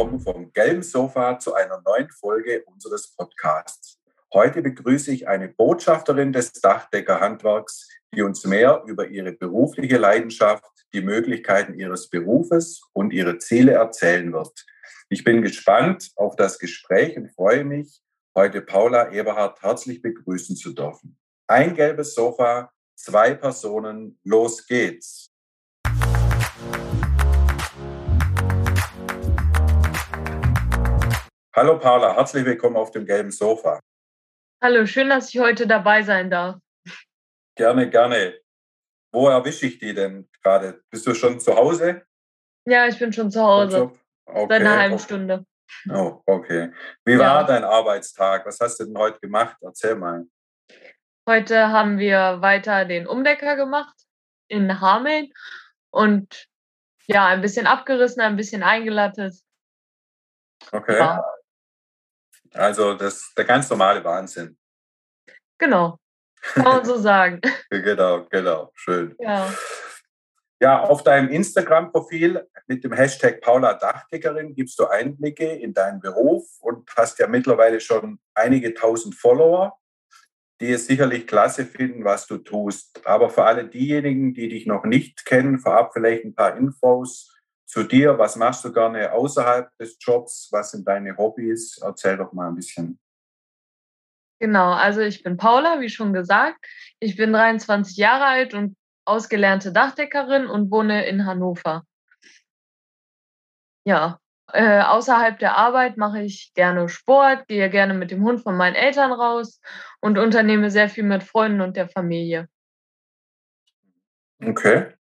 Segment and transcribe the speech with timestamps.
[0.00, 4.00] willkommen vom gelben Sofa zu einer neuen Folge unseres Podcasts.
[4.32, 11.02] Heute begrüße ich eine Botschafterin des Dachdeckerhandwerks, die uns mehr über ihre berufliche Leidenschaft, die
[11.02, 14.64] Möglichkeiten ihres Berufes und ihre Ziele erzählen wird.
[15.10, 18.00] Ich bin gespannt auf das Gespräch und freue mich,
[18.34, 21.18] heute Paula Eberhardt herzlich begrüßen zu dürfen.
[21.46, 25.29] Ein gelbes Sofa, zwei Personen, los geht's.
[31.52, 33.80] Hallo Paula, herzlich willkommen auf dem gelben Sofa.
[34.62, 36.60] Hallo, schön, dass ich heute dabei sein darf.
[37.56, 38.38] Gerne, gerne.
[39.12, 40.80] Wo erwische ich die denn gerade?
[40.90, 42.06] Bist du schon zu Hause?
[42.66, 43.90] Ja, ich bin schon zu Hause.
[44.26, 44.46] Okay.
[44.48, 45.44] Seit einer halben Stunde.
[45.92, 46.72] Oh, okay.
[47.04, 48.46] Wie war dein Arbeitstag?
[48.46, 49.56] Was hast du denn heute gemacht?
[49.60, 50.26] Erzähl mal.
[51.28, 53.96] Heute haben wir weiter den Umdecker gemacht
[54.46, 55.32] in Hameln
[55.90, 56.46] und
[57.06, 59.34] ja, ein bisschen abgerissen, ein bisschen eingelattet.
[60.70, 60.96] Okay.
[60.96, 61.24] Ja.
[62.54, 64.56] Also das der ganz normale Wahnsinn.
[65.58, 65.98] Genau.
[66.54, 67.40] Kann man so sagen.
[67.70, 68.70] genau, genau.
[68.74, 69.14] Schön.
[69.18, 69.52] Ja.
[70.62, 76.44] Ja, auf deinem Instagram-Profil mit dem Hashtag Paula Dachdeckerin gibst du Einblicke in deinen Beruf
[76.60, 79.78] und hast ja mittlerweile schon einige tausend Follower,
[80.60, 83.06] die es sicherlich klasse finden, was du tust.
[83.06, 87.29] Aber für alle diejenigen, die dich noch nicht kennen, vorab vielleicht ein paar Infos
[87.70, 88.18] zu dir.
[88.18, 90.48] Was machst du gerne außerhalb des Jobs?
[90.50, 91.78] Was sind deine Hobbys?
[91.78, 92.98] Erzähl doch mal ein bisschen.
[94.40, 96.64] Genau, also ich bin Paula, wie schon gesagt.
[96.98, 101.84] Ich bin 23 Jahre alt und ausgelernte Dachdeckerin und wohne in Hannover.
[103.84, 104.18] Ja,
[104.52, 108.74] äh, außerhalb der Arbeit mache ich gerne Sport, gehe gerne mit dem Hund von meinen
[108.74, 109.60] Eltern raus
[110.00, 112.48] und unternehme sehr viel mit Freunden und der Familie.
[114.42, 114.94] Okay.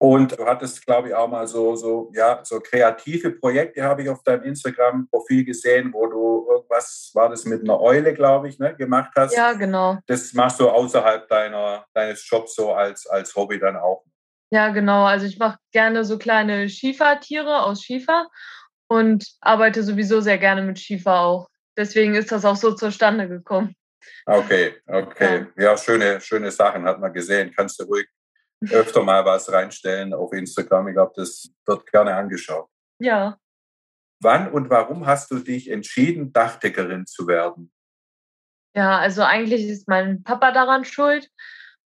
[0.00, 4.08] Und du hattest, glaube ich, auch mal so, so, ja, so kreative Projekte, habe ich
[4.08, 8.76] auf deinem Instagram-Profil gesehen, wo du irgendwas, war das mit einer Eule, glaube ich, ne,
[8.76, 9.34] gemacht hast.
[9.34, 9.98] Ja, genau.
[10.06, 14.04] Das machst du außerhalb deiner, deines Jobs so als, als Hobby dann auch.
[14.50, 15.04] Ja, genau.
[15.04, 18.28] Also ich mache gerne so kleine Schiefertiere aus Schiefer
[18.86, 21.48] und arbeite sowieso sehr gerne mit Schiefer auch.
[21.76, 23.74] Deswegen ist das auch so zustande gekommen.
[24.26, 25.46] Okay, okay.
[25.56, 27.52] Ja, ja schöne, schöne Sachen hat man gesehen.
[27.54, 28.06] Kannst du ruhig
[28.70, 30.88] öfter mal was reinstellen auf Instagram.
[30.88, 32.68] Ich glaube, das wird gerne angeschaut.
[32.98, 33.38] Ja.
[34.20, 37.72] Wann und warum hast du dich entschieden, Dachdeckerin zu werden?
[38.74, 41.30] Ja, also eigentlich ist mein Papa daran schuld.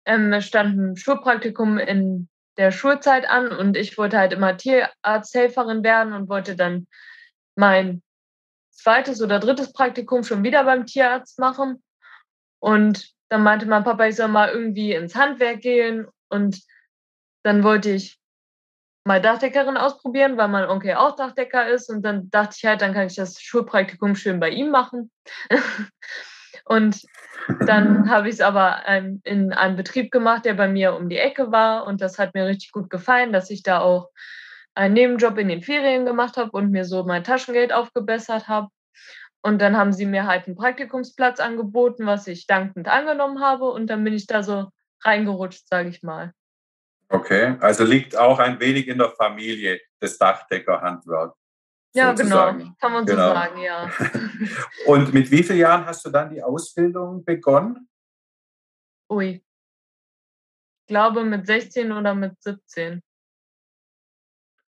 [0.05, 2.29] Ähm, es stand ein Schulpraktikum in
[2.59, 6.87] der Schulzeit an und ich wollte halt immer Tierarzthelferin werden und wollte dann
[7.55, 8.03] mein
[8.71, 11.83] zweites oder drittes Praktikum schon wieder beim Tierarzt machen.
[12.61, 16.61] Und dann meinte mein Papa, ich soll mal irgendwie ins Handwerk gehen und
[17.43, 18.19] dann wollte ich
[19.07, 21.89] mal Dachdeckerin ausprobieren, weil mein Onkel auch Dachdecker ist.
[21.89, 25.13] Und dann dachte ich halt, dann kann ich das Schulpraktikum schön bei ihm machen.
[26.65, 27.01] und
[27.65, 28.83] dann habe ich es aber
[29.23, 31.87] in einem Betrieb gemacht, der bei mir um die Ecke war.
[31.87, 34.11] Und das hat mir richtig gut gefallen, dass ich da auch
[34.75, 38.69] einen Nebenjob in den Ferien gemacht habe und mir so mein Taschengeld aufgebessert habe.
[39.41, 43.71] Und dann haben sie mir halt einen Praktikumsplatz angeboten, was ich dankend angenommen habe.
[43.71, 44.67] Und dann bin ich da so
[45.03, 46.33] reingerutscht, sage ich mal.
[47.09, 51.35] Okay, also liegt auch ein wenig in der Familie des Dachdeckerhandwerk.
[51.95, 53.29] Ja, genau, kann man genau.
[53.29, 53.91] so sagen, ja.
[54.87, 57.89] Und mit wie vielen Jahren hast du dann die Ausbildung begonnen?
[59.09, 59.43] Ui,
[60.87, 63.03] ich glaube mit 16 oder mit 17.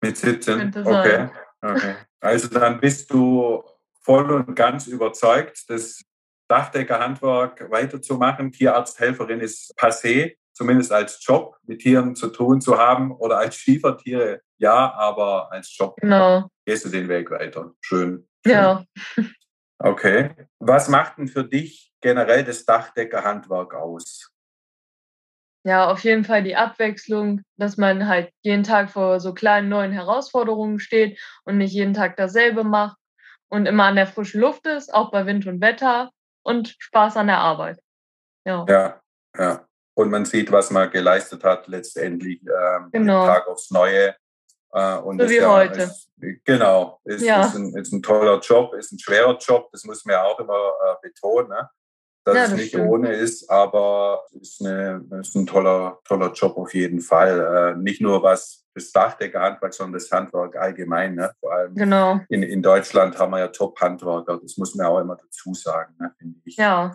[0.02, 1.28] Mit 17, okay.
[1.60, 1.96] okay.
[2.20, 3.62] Also dann bist du
[4.00, 6.02] voll und ganz überzeugt, dass
[6.50, 8.52] Dachdeckerhandwerk weiterzumachen.
[8.52, 14.42] Tierarzthelferin ist passé, zumindest als Job mit Tieren zu tun zu haben oder als Schiefertiere
[14.58, 16.50] ja, aber als Job genau.
[16.66, 17.72] gehst du den Weg weiter.
[17.80, 18.28] Schön.
[18.44, 18.54] schön.
[18.54, 18.84] Ja.
[19.82, 20.34] Okay.
[20.58, 24.30] Was macht denn für dich generell das Dachdeckerhandwerk aus?
[25.64, 29.92] Ja, auf jeden Fall die Abwechslung, dass man halt jeden Tag vor so kleinen neuen
[29.92, 32.98] Herausforderungen steht und nicht jeden Tag dasselbe macht
[33.48, 36.10] und immer an der frischen Luft ist, auch bei Wind und Wetter
[36.42, 37.80] und Spaß an der Arbeit.
[38.44, 38.64] Ja.
[38.68, 39.00] Ja,
[39.36, 39.66] ja.
[39.94, 43.26] Und man sieht, was man geleistet hat, letztendlich ähm, genau.
[43.26, 44.14] Tag aufs Neue.
[44.72, 45.82] Äh, und so wie ja, heute.
[45.82, 46.10] Ist,
[46.44, 47.44] genau, ist, ja.
[47.44, 50.38] ist, ein, ist ein toller Job, ist ein schwerer Job, das muss man ja auch
[50.38, 51.68] immer äh, betonen, ne?
[52.24, 52.90] Dass ja, das es nicht stimmt.
[52.90, 57.74] ohne ist, aber es ist, eine, ist ein toller, toller Job auf jeden Fall.
[57.76, 61.14] Äh, nicht nur was das Dachdeckerhandwerk, sondern das Handwerk allgemein.
[61.14, 61.32] Ne?
[61.40, 62.20] Vor allem genau.
[62.28, 66.12] in, in Deutschland haben wir ja Top-Handwerker, das muss man auch immer dazu sagen, ne?
[66.18, 66.56] finde ich.
[66.56, 66.94] Ja.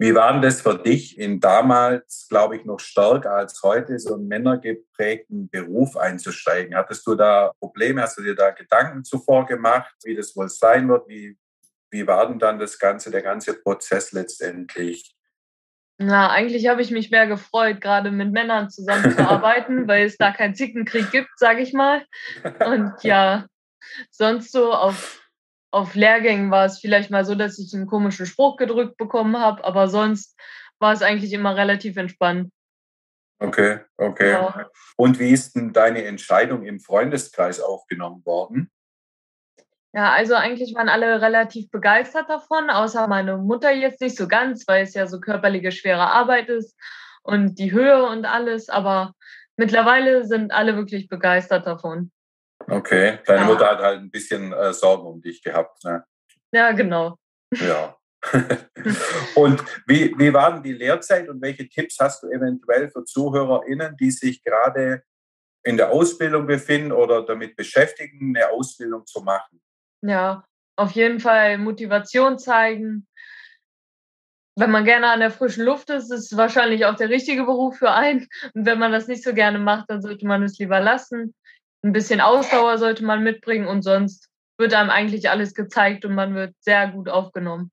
[0.00, 4.14] Wie war denn das für dich in damals, glaube ich, noch stärker als heute, so
[4.14, 6.76] einen männergeprägten Beruf einzusteigen?
[6.76, 8.02] Hattest du da Probleme?
[8.02, 11.08] Hast du dir da Gedanken zuvor gemacht, wie das wohl sein wird?
[11.08, 11.36] Wie,
[11.90, 15.14] wie war denn dann das Ganze, der ganze Prozess letztendlich?
[15.98, 20.54] Na, eigentlich habe ich mich mehr gefreut, gerade mit Männern zusammenzuarbeiten, weil es da keinen
[20.54, 22.04] Zickenkrieg gibt, sage ich mal.
[22.64, 23.46] Und ja,
[24.10, 25.28] sonst so auf
[25.70, 29.64] auf Lehrgängen war es vielleicht mal so, dass ich einen komischen Spruch gedrückt bekommen habe,
[29.64, 30.38] aber sonst
[30.78, 32.50] war es eigentlich immer relativ entspannt.
[33.40, 34.32] Okay, okay.
[34.32, 34.70] Ja.
[34.96, 38.70] Und wie ist denn deine Entscheidung im Freundeskreis aufgenommen worden?
[39.98, 44.62] Ja, also eigentlich waren alle relativ begeistert davon, außer meine Mutter jetzt nicht so ganz,
[44.68, 46.78] weil es ja so körperliche schwere Arbeit ist
[47.24, 48.68] und die Höhe und alles.
[48.68, 49.14] Aber
[49.56, 52.12] mittlerweile sind alle wirklich begeistert davon.
[52.68, 53.46] Okay, deine ja.
[53.46, 55.82] Mutter hat halt ein bisschen äh, Sorgen um dich gehabt.
[55.82, 56.04] Ne?
[56.52, 57.16] Ja, genau.
[57.56, 57.96] Ja.
[59.34, 63.96] und wie, wie war denn die Lehrzeit und welche Tipps hast du eventuell für ZuhörerInnen,
[63.96, 65.02] die sich gerade
[65.64, 69.60] in der Ausbildung befinden oder damit beschäftigen, eine Ausbildung zu machen?
[70.02, 70.44] Ja,
[70.76, 73.06] auf jeden Fall Motivation zeigen.
[74.56, 77.78] Wenn man gerne an der frischen Luft ist, ist es wahrscheinlich auch der richtige Beruf
[77.78, 78.28] für einen.
[78.54, 81.34] Und wenn man das nicht so gerne macht, dann sollte man es lieber lassen
[81.82, 84.28] ein bisschen Ausdauer sollte man mitbringen und sonst
[84.58, 87.70] wird einem eigentlich alles gezeigt und man wird sehr gut aufgenommen.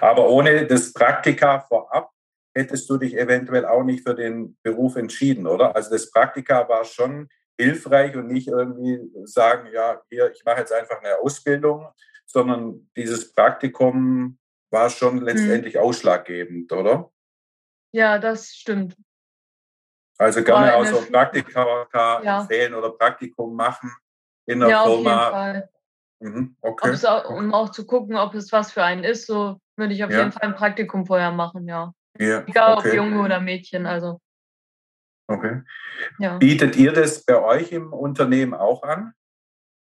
[0.00, 2.10] Aber ohne das Praktika vorab
[2.54, 5.74] hättest du dich eventuell auch nicht für den Beruf entschieden, oder?
[5.74, 10.72] Also das Praktika war schon hilfreich und nicht irgendwie sagen, ja, hier, ich mache jetzt
[10.72, 11.88] einfach eine Ausbildung,
[12.26, 14.38] sondern dieses Praktikum
[14.70, 15.24] war schon hm.
[15.24, 15.80] letztendlich hm.
[15.80, 17.10] ausschlaggebend, oder?
[17.92, 18.96] Ja, das stimmt.
[20.18, 21.86] Also gerne auch so Praktika
[22.22, 22.40] ja.
[22.40, 23.92] empfehlen oder Praktikum machen
[24.46, 24.94] in der ja, Firma.
[24.94, 25.68] Auf jeden Fall.
[26.20, 27.06] Mhm, okay.
[27.06, 30.10] Auch, um auch zu gucken, ob es was für einen ist, so würde ich auf
[30.10, 30.18] ja.
[30.18, 31.92] jeden Fall ein Praktikum vorher machen, ja.
[32.18, 32.88] ja Egal okay.
[32.88, 34.20] ob Junge oder Mädchen, also.
[35.28, 35.62] Okay.
[36.18, 36.38] Ja.
[36.38, 39.12] Bietet ihr das bei euch im Unternehmen auch an?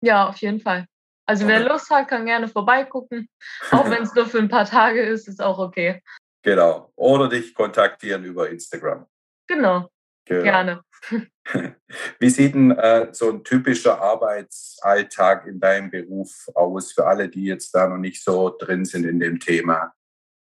[0.03, 0.87] Ja, auf jeden Fall.
[1.27, 3.29] Also wer Lust hat, kann gerne vorbeigucken.
[3.71, 6.03] Auch wenn es nur für ein paar Tage ist, ist auch okay.
[6.43, 6.93] Genau.
[6.97, 9.07] Oder dich kontaktieren über Instagram.
[9.47, 9.91] Genau.
[10.25, 10.43] Genau.
[10.43, 10.83] Gerne.
[12.19, 17.45] Wie sieht denn äh, so ein typischer Arbeitsalltag in deinem Beruf aus für alle, die
[17.45, 19.93] jetzt da noch nicht so drin sind in dem Thema?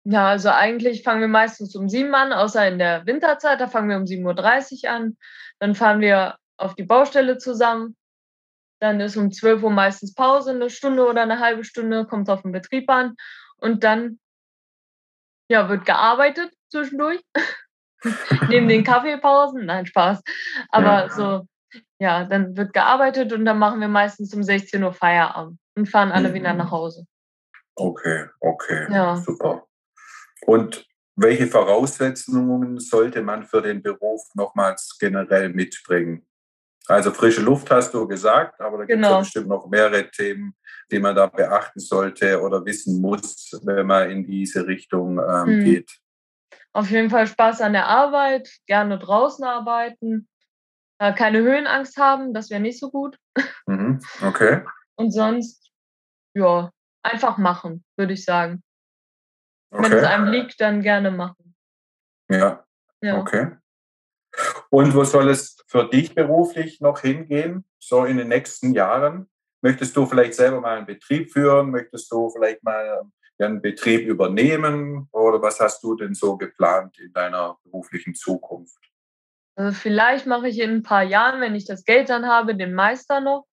[0.05, 3.89] Ja, also eigentlich fangen wir meistens um sieben an, außer in der Winterzeit, da fangen
[3.89, 5.17] wir um 7.30 Uhr an.
[5.59, 7.95] Dann fahren wir auf die Baustelle zusammen.
[8.79, 12.41] Dann ist um 12 Uhr meistens Pause, eine Stunde oder eine halbe Stunde, kommt auf
[12.41, 13.15] den Betrieb an.
[13.57, 14.19] Und dann
[15.50, 17.21] ja, wird gearbeitet zwischendurch.
[18.49, 19.65] neben den Kaffeepausen.
[19.65, 20.21] Nein, Spaß.
[20.69, 21.09] Aber ja.
[21.09, 21.47] so,
[21.99, 26.11] ja, dann wird gearbeitet und dann machen wir meistens um 16 Uhr Feierabend und fahren
[26.11, 26.33] alle mhm.
[26.33, 27.06] wieder nach Hause.
[27.75, 29.15] Okay, okay, ja.
[29.15, 29.65] super.
[30.45, 30.86] Und
[31.16, 36.25] welche Voraussetzungen sollte man für den Beruf nochmals generell mitbringen?
[36.88, 39.19] Also frische Luft hast du gesagt, aber da gibt es genau.
[39.19, 40.54] bestimmt noch mehrere Themen,
[40.92, 45.63] die man da beachten sollte oder wissen muss, wenn man in diese Richtung ähm, hm.
[45.63, 45.90] geht
[46.74, 50.28] auf jeden Fall Spaß an der Arbeit, gerne draußen arbeiten,
[51.00, 53.18] äh, keine Höhenangst haben, das wäre nicht so gut.
[53.68, 54.01] Mhm.
[54.22, 54.66] Okay.
[54.95, 55.72] Und sonst,
[56.34, 56.72] ja,
[57.04, 58.63] einfach machen, würde ich sagen.
[59.73, 59.83] Okay.
[59.83, 61.56] Wenn es einem liegt, dann gerne machen.
[62.30, 62.63] Ja.
[63.01, 63.18] ja.
[63.18, 63.57] Okay.
[64.69, 69.30] Und wo soll es für dich beruflich noch hingehen, so in den nächsten Jahren?
[69.61, 71.71] Möchtest du vielleicht selber mal einen Betrieb führen?
[71.71, 73.01] Möchtest du vielleicht mal
[73.39, 75.07] einen Betrieb übernehmen?
[75.11, 78.77] Oder was hast du denn so geplant in deiner beruflichen Zukunft?
[79.56, 82.73] Also vielleicht mache ich in ein paar Jahren, wenn ich das Geld dann habe, den
[82.73, 83.45] Meister noch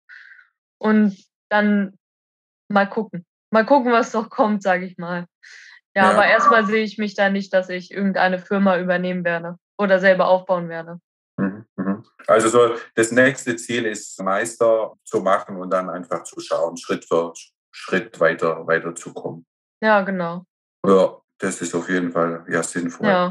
[0.79, 1.17] und
[1.49, 1.99] dann
[2.69, 3.27] mal gucken.
[3.51, 5.27] Mal gucken, was noch kommt, sage ich mal.
[5.95, 9.57] Ja, ja, aber erstmal sehe ich mich da nicht, dass ich irgendeine Firma übernehmen werde
[9.77, 11.01] oder selber aufbauen werde.
[11.37, 12.05] Mhm, mhm.
[12.27, 17.05] Also so das nächste Ziel ist, Meister zu machen und dann einfach zu schauen, Schritt
[17.05, 17.33] für
[17.73, 19.47] Schritt weiter, weiter zu kommen.
[19.83, 20.45] Ja, genau.
[20.87, 23.09] Ja, das ist auf jeden Fall ja sinnvoll.
[23.09, 23.31] Ja.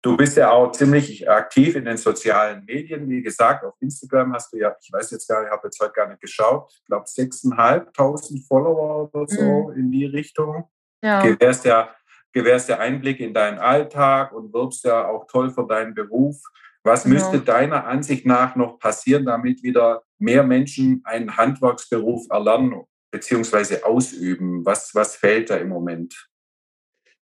[0.00, 3.08] Du bist ja auch ziemlich aktiv in den sozialen Medien.
[3.08, 5.80] Wie gesagt, auf Instagram hast du ja, ich weiß jetzt gar nicht, ich habe jetzt
[5.80, 9.78] heute gar nicht geschaut, ich glaube 6.500 Follower oder so mhm.
[9.78, 10.68] in die Richtung.
[11.04, 11.20] Ja.
[11.20, 11.94] Gewährst ja,
[12.32, 16.40] gewährst ja Einblick in deinen Alltag und wirbst ja auch toll für deinen Beruf.
[16.82, 17.16] Was genau.
[17.16, 24.64] müsste deiner Ansicht nach noch passieren, damit wieder mehr Menschen einen Handwerksberuf erlernen beziehungsweise ausüben?
[24.64, 26.26] Was, was fehlt da im Moment?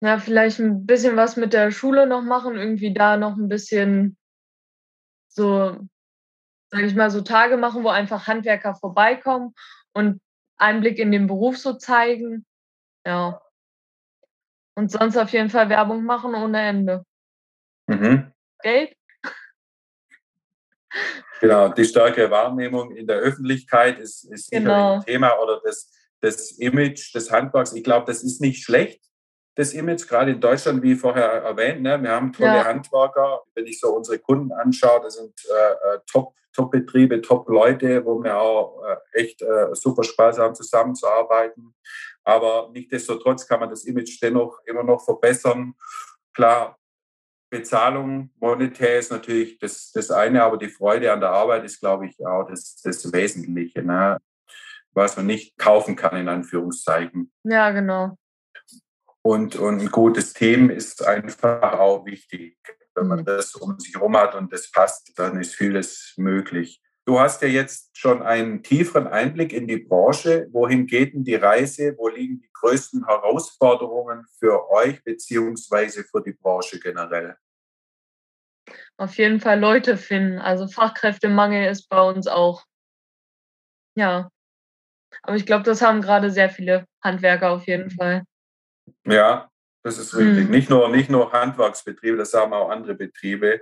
[0.00, 4.16] Ja, vielleicht ein bisschen was mit der Schule noch machen, irgendwie da noch ein bisschen
[5.28, 5.76] so,
[6.70, 9.54] sage ich mal, so Tage machen, wo einfach Handwerker vorbeikommen
[9.92, 10.20] und
[10.56, 12.44] Einblick in den Beruf so zeigen.
[13.06, 13.40] Ja.
[14.74, 17.04] Und sonst auf jeden Fall Werbung machen ohne Ende.
[17.86, 18.32] Mhm.
[18.62, 18.94] Geld?
[21.40, 24.96] Genau, die starke Wahrnehmung in der Öffentlichkeit ist, ist genau.
[24.96, 27.72] ein Thema oder das, das Image des Handwerks.
[27.72, 29.00] Ich glaube, das ist nicht schlecht,
[29.56, 31.82] das Image, gerade in Deutschland, wie vorher erwähnt.
[31.82, 32.00] Ne?
[32.02, 32.64] Wir haben tolle ja.
[32.64, 33.42] Handwerker.
[33.54, 38.38] Wenn ich so unsere Kunden anschaue, das sind äh, äh Top, Top-Betriebe, Top-Leute, wo wir
[38.38, 41.74] auch äh, echt äh, super Spaß haben, zusammenzuarbeiten.
[42.30, 45.74] Aber nichtsdestotrotz kann man das Image dennoch immer noch verbessern.
[46.32, 46.78] Klar,
[47.50, 52.06] Bezahlung monetär ist natürlich das, das eine, aber die Freude an der Arbeit ist, glaube
[52.06, 54.18] ich, auch das, das Wesentliche, ne?
[54.92, 57.32] was man nicht kaufen kann, in Anführungszeichen.
[57.42, 58.16] Ja, genau.
[59.22, 62.56] Und, und ein gutes Team ist einfach auch wichtig.
[62.94, 63.24] Wenn man mhm.
[63.24, 66.80] das um sich herum hat und das passt, dann ist vieles möglich.
[67.10, 70.46] Du hast ja jetzt schon einen tieferen Einblick in die Branche.
[70.52, 71.96] Wohin geht denn die Reise?
[71.98, 77.36] Wo liegen die größten Herausforderungen für euch beziehungsweise für die Branche generell?
[78.96, 80.38] Auf jeden Fall Leute finden.
[80.38, 82.64] Also Fachkräftemangel ist bei uns auch.
[83.96, 84.30] Ja.
[85.22, 88.22] Aber ich glaube, das haben gerade sehr viele Handwerker auf jeden Fall.
[89.04, 89.50] Ja,
[89.82, 90.44] das ist richtig.
[90.44, 90.50] Mhm.
[90.52, 93.60] Nicht, nur, nicht nur Handwerksbetriebe, das haben auch andere Betriebe,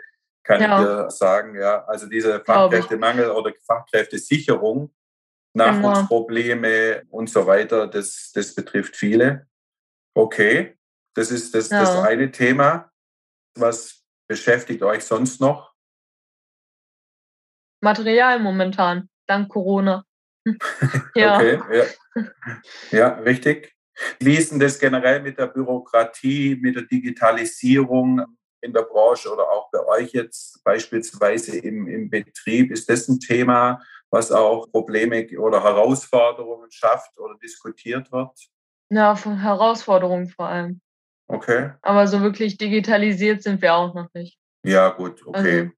[0.49, 0.81] kann ja.
[0.81, 1.55] ich dir sagen.
[1.55, 4.95] Ja, also diese Fachkräftemangel oder Fachkräftesicherung,
[5.53, 7.07] Nachwuchsprobleme genau.
[7.11, 9.47] und so weiter, das, das betrifft viele.
[10.15, 10.79] Okay,
[11.15, 11.81] das ist das, ja.
[11.81, 12.91] das eine Thema.
[13.57, 15.75] Was beschäftigt euch sonst noch?
[17.83, 20.05] Material momentan, dank Corona.
[21.15, 21.37] ja.
[21.37, 22.25] Okay, ja.
[22.91, 23.75] ja, richtig.
[24.21, 28.25] Wie ist denn das generell mit der Bürokratie, mit der Digitalisierung
[28.61, 32.71] in der Branche oder auch bei euch jetzt beispielsweise im, im Betrieb?
[32.71, 38.39] Ist das ein Thema, was auch Probleme oder Herausforderungen schafft oder diskutiert wird?
[38.91, 40.81] Ja, von Herausforderungen vor allem.
[41.29, 41.73] Okay.
[41.83, 44.39] Aber so wirklich digitalisiert sind wir auch noch nicht.
[44.65, 45.61] Ja, gut, okay.
[45.61, 45.73] Also,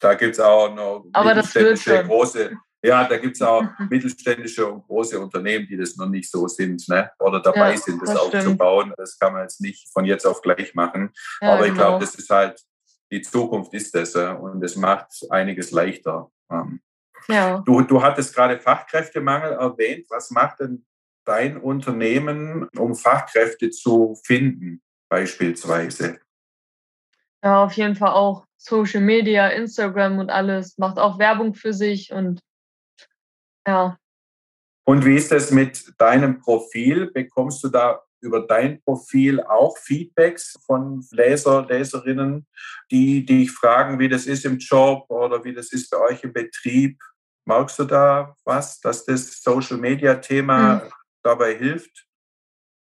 [0.00, 2.06] da gibt es auch noch aber das wird schon.
[2.06, 6.46] große, ja, da gibt es auch mittelständische und große Unternehmen, die das noch nicht so
[6.46, 7.10] sind ne?
[7.18, 8.86] oder dabei ja, sind, das, das aufzubauen.
[8.88, 8.98] Stimmt.
[8.98, 11.10] Das kann man jetzt nicht von jetzt auf gleich machen.
[11.40, 11.88] Ja, Aber ich genau.
[11.88, 12.60] glaube, das ist halt,
[13.10, 16.30] die Zukunft ist das und es macht einiges leichter.
[16.50, 16.80] Ähm,
[17.28, 17.60] ja.
[17.60, 20.06] Du, du hattest gerade Fachkräftemangel erwähnt.
[20.10, 20.84] Was macht denn
[21.24, 26.18] dein Unternehmen, um Fachkräfte zu finden, beispielsweise?
[27.42, 32.12] Ja, auf jeden Fall auch Social Media, Instagram und alles, macht auch Werbung für sich
[32.12, 32.40] und
[33.66, 33.98] ja.
[34.86, 37.10] Und wie ist das mit deinem Profil?
[37.10, 42.46] Bekommst du da über dein Profil auch Feedbacks von Leser, Leserinnen,
[42.90, 46.32] die dich fragen, wie das ist im Job oder wie das ist bei euch im
[46.32, 46.98] Betrieb?
[47.46, 50.90] Magst du da was, dass das Social Media Thema mhm.
[51.22, 52.06] dabei hilft?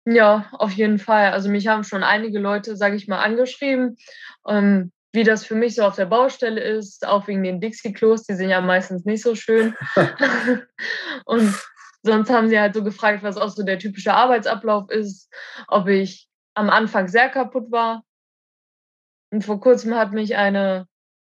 [0.04, 1.32] Ja, auf jeden Fall.
[1.32, 3.96] Also mich haben schon einige Leute, sage ich mal, angeschrieben,
[4.48, 8.34] ähm, wie das für mich so auf der Baustelle ist, auch wegen den Dixie-Klos, die
[8.34, 9.74] sind ja meistens nicht so schön.
[11.24, 11.54] und
[12.02, 15.28] sonst haben sie halt so gefragt, was auch so der typische Arbeitsablauf ist,
[15.66, 18.04] ob ich am Anfang sehr kaputt war.
[19.32, 20.86] Und vor kurzem hat mich eine,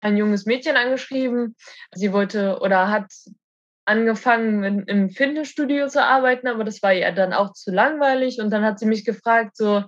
[0.02, 1.56] ein junges Mädchen angeschrieben.
[1.94, 3.12] Sie wollte oder hat
[3.86, 8.40] angefangen, in, im Fitnessstudio zu arbeiten, aber das war ihr dann auch zu langweilig.
[8.40, 9.84] Und dann hat sie mich gefragt, so,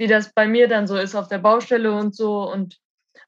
[0.00, 2.80] wie das bei mir dann so ist auf der Baustelle und so und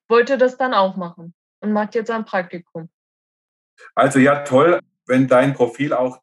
[0.09, 2.89] wollte das dann auch machen und macht jetzt ein Praktikum.
[3.95, 6.23] Also ja, toll, wenn dein Profil auch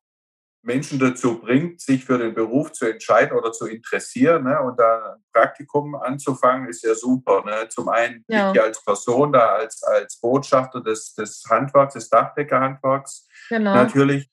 [0.63, 4.59] Menschen dazu bringt, sich für den Beruf zu entscheiden oder zu interessieren ne?
[4.59, 7.43] und da ein Praktikum anzufangen, ist ja super.
[7.45, 7.69] Ne?
[7.69, 8.51] Zum einen ja.
[8.51, 13.75] ich als Person, da als, als Botschafter des, des Handwerks, des Dachdeckerhandwerks genau.
[13.75, 14.27] natürlich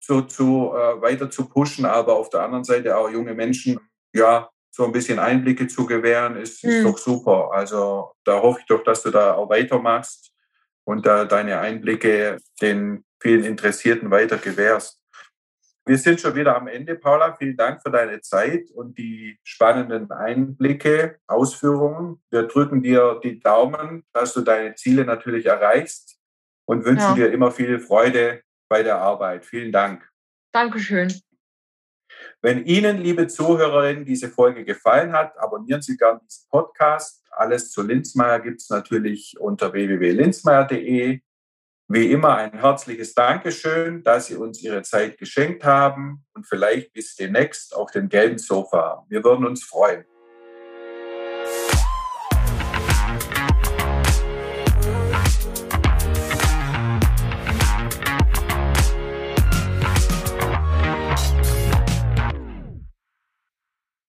[0.00, 3.78] so zu, äh, weiter zu pushen, aber auf der anderen Seite auch junge Menschen
[4.14, 4.48] ja
[4.78, 6.84] so ein bisschen Einblicke zu gewähren, ist, ist mhm.
[6.84, 7.50] doch super.
[7.52, 10.30] Also da hoffe ich doch, dass du da auch weitermachst
[10.84, 15.02] und da deine Einblicke den vielen Interessierten weiter gewährst.
[15.84, 17.34] Wir sind schon wieder am Ende, Paula.
[17.34, 22.22] Vielen Dank für deine Zeit und die spannenden Einblicke, Ausführungen.
[22.30, 26.20] Wir drücken dir die Daumen, dass du deine Ziele natürlich erreichst
[26.66, 27.14] und wünschen ja.
[27.14, 29.44] dir immer viel Freude bei der Arbeit.
[29.44, 30.08] Vielen Dank.
[30.52, 31.12] Dankeschön.
[32.40, 37.24] Wenn Ihnen, liebe Zuhörerinnen, diese Folge gefallen hat, abonnieren Sie gerne diesen Podcast.
[37.30, 41.20] Alles zu Linzmeier gibt es natürlich unter www.linzmeier.de.
[41.88, 47.16] Wie immer ein herzliches Dankeschön, dass Sie uns Ihre Zeit geschenkt haben und vielleicht bis
[47.16, 49.04] demnächst auf dem gelben Sofa.
[49.08, 50.04] Wir würden uns freuen.